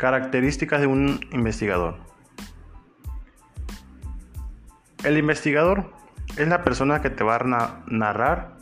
[0.00, 1.98] Características de un investigador.
[5.04, 5.92] El investigador
[6.38, 8.56] es la persona que te va a narrar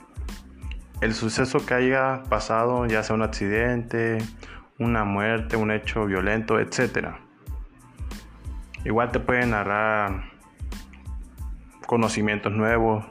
[1.00, 4.18] el suceso que haya pasado, ya sea un accidente,
[4.80, 7.10] una muerte, un hecho violento, etc.
[8.84, 10.32] Igual te puede narrar
[11.86, 13.04] conocimientos nuevos,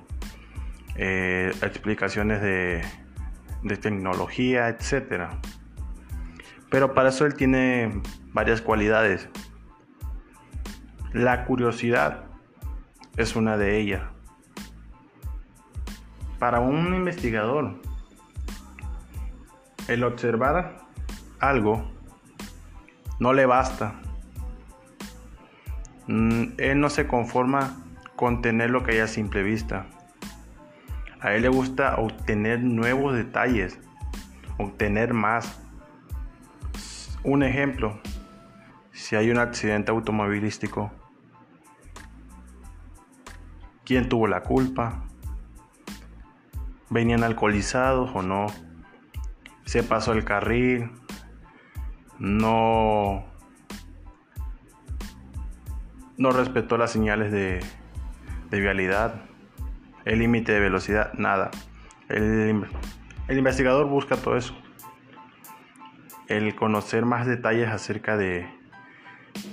[0.97, 2.81] eh, explicaciones de,
[3.63, 5.29] de tecnología, etc.
[6.69, 8.01] Pero para eso él tiene
[8.33, 9.29] varias cualidades.
[11.13, 12.25] La curiosidad
[13.15, 14.03] es una de ellas.
[16.39, 17.81] Para un investigador,
[19.87, 20.85] el observar
[21.39, 21.89] algo
[23.19, 23.95] no le basta.
[26.07, 27.77] Mm, él no se conforma
[28.15, 29.87] con tener lo que hay a simple vista.
[31.19, 33.79] A él le gusta obtener nuevos detalles,
[34.57, 35.59] obtener más.
[37.23, 37.99] Un ejemplo,
[38.91, 40.91] si hay un accidente automovilístico,
[43.83, 45.03] ¿quién tuvo la culpa?
[46.89, 48.47] ¿Venían alcoholizados o no?
[49.65, 50.91] ¿Se pasó el carril?
[52.17, 53.25] ¿No,
[56.17, 57.59] no respetó las señales de,
[58.49, 59.25] de vialidad?
[60.05, 61.13] ¿El límite de velocidad?
[61.13, 61.51] Nada.
[62.07, 62.65] El,
[63.27, 64.55] el investigador busca todo eso
[66.27, 68.47] el conocer más detalles acerca de,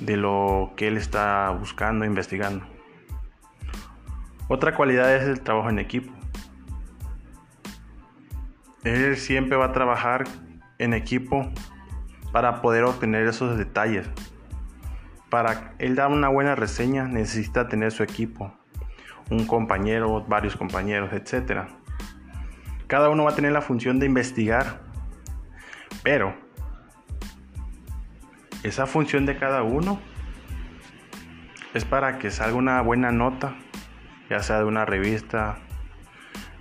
[0.00, 2.67] de lo que él está buscando, investigando.
[4.48, 6.12] Otra cualidad es el trabajo en equipo.
[8.83, 10.25] Él siempre va a trabajar
[10.78, 11.50] en equipo
[12.33, 14.06] para poder obtener esos detalles.
[15.30, 18.52] Para él dar una buena reseña necesita tener su equipo,
[19.30, 21.62] un compañero, varios compañeros, etc.
[22.86, 24.83] Cada uno va a tener la función de investigar,
[26.02, 26.43] pero
[28.64, 30.00] esa función de cada uno
[31.74, 33.55] es para que salga una buena nota,
[34.30, 35.58] ya sea de una revista,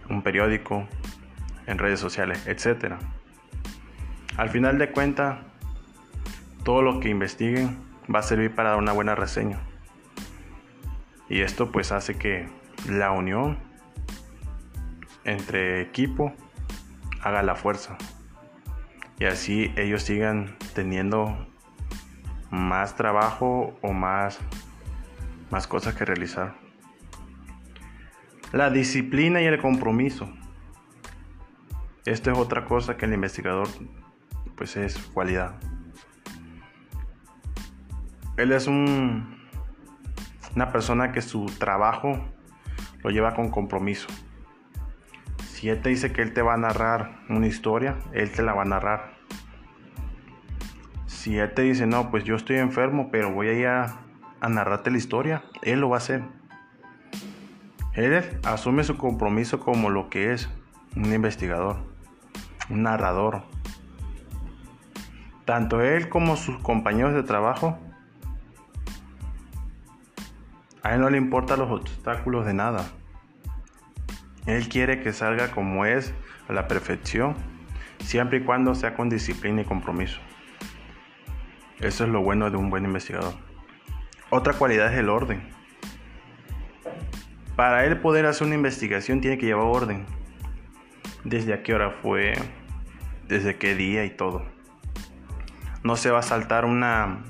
[0.09, 0.87] un periódico,
[1.65, 2.95] en redes sociales, etc.
[4.37, 5.39] Al final de cuentas,
[6.63, 7.77] todo lo que investiguen
[8.13, 9.59] va a servir para una buena reseña.
[11.29, 12.49] Y esto pues hace que
[12.89, 13.57] la unión
[15.23, 16.33] entre equipo
[17.21, 17.97] haga la fuerza.
[19.19, 21.47] Y así ellos sigan teniendo
[22.53, 24.39] más trabajo o más,
[25.49, 26.55] más cosas que realizar.
[28.51, 30.31] La disciplina y el compromiso.
[32.05, 33.67] Esto es otra cosa que el investigador
[34.55, 35.55] pues es cualidad.
[38.37, 39.35] Él es un,
[40.55, 42.23] una persona que su trabajo
[43.01, 44.09] lo lleva con compromiso.
[45.47, 48.53] Si él te dice que él te va a narrar una historia, él te la
[48.53, 49.12] va a narrar.
[51.23, 54.01] Si él te dice, no, pues yo estoy enfermo, pero voy a ir a,
[54.49, 56.21] narrarte la historia, él lo va a hacer.
[57.93, 60.49] Él asume su compromiso como lo que es
[60.97, 61.77] un investigador,
[62.69, 63.43] un narrador.
[65.45, 67.79] Tanto él como sus compañeros de trabajo,
[70.81, 72.85] a él no le importan los obstáculos de nada.
[74.45, 76.13] Él quiere que salga como es,
[76.49, 77.33] a la perfección,
[77.99, 80.19] siempre y cuando sea con disciplina y compromiso.
[81.83, 83.33] Eso es lo bueno de un buen investigador.
[84.29, 85.43] Otra cualidad es el orden.
[87.57, 90.05] Para él poder hacer una investigación tiene que llevar orden.
[91.25, 92.35] Desde a qué hora fue,
[93.27, 94.45] desde qué día y todo.
[95.83, 97.25] No se va a saltar una,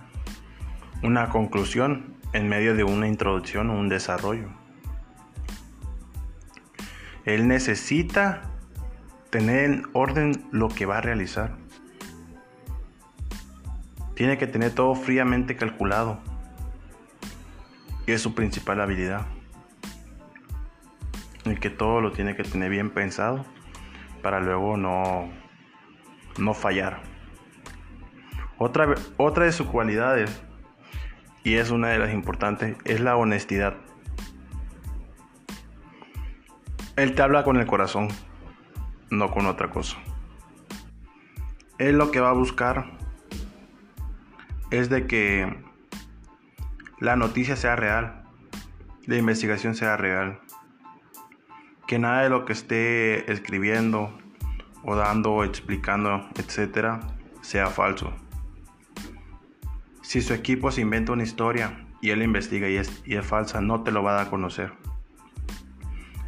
[1.01, 4.49] una conclusión en medio de una introducción o un desarrollo.
[7.25, 8.51] Él necesita
[9.31, 11.57] tener en orden lo que va a realizar.
[14.15, 16.19] Tiene que tener todo fríamente calculado.
[18.05, 19.25] Y es su principal habilidad.
[21.45, 23.45] Y que todo lo tiene que tener bien pensado
[24.21, 25.29] para luego no,
[26.37, 27.01] no fallar.
[28.57, 30.41] Otra, otra de sus cualidades,
[31.43, 33.75] y es una de las importantes, es la honestidad.
[36.95, 38.07] Él te habla con el corazón,
[39.09, 39.97] no con otra cosa.
[41.79, 43.02] Él lo que va a buscar
[44.71, 45.63] es de que
[46.99, 48.23] la noticia sea real,
[49.05, 50.39] la investigación sea real,
[51.87, 54.17] que nada de lo que esté escribiendo
[54.83, 57.01] o dando explicando, etcétera,
[57.41, 58.13] sea falso.
[60.01, 63.61] Si su equipo se inventa una historia y él investiga y es, y es falsa,
[63.61, 64.73] no te lo va a dar a conocer.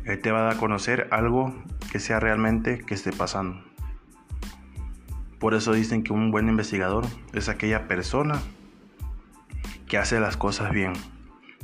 [0.05, 1.53] Él te va a dar a conocer algo
[1.91, 3.63] que sea realmente que esté pasando.
[5.45, 8.41] Por eso dicen que un buen investigador es aquella persona
[9.87, 10.93] que hace las cosas bien,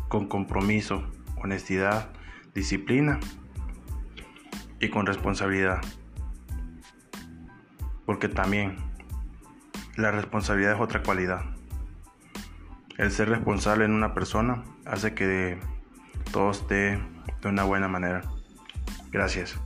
[0.08, 1.04] con compromiso,
[1.42, 2.10] honestidad,
[2.54, 3.20] disciplina
[4.80, 5.82] y con responsabilidad.
[8.06, 8.76] Porque también
[9.96, 11.44] la responsabilidad es otra cualidad.
[13.00, 15.60] El ser responsable en una persona hace que
[16.32, 17.00] todo esté
[17.42, 18.22] de una buena manera.
[19.12, 19.60] Gracias.